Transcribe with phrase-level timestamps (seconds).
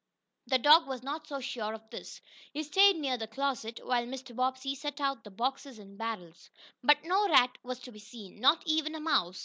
[0.47, 2.21] The dog was not so sure of this.
[2.51, 4.35] He stayed near the closet, while Mr.
[4.35, 6.49] Bobbsey set out the boxes and barrels,
[6.83, 9.39] but no rat was to be seen, nor even a mouse.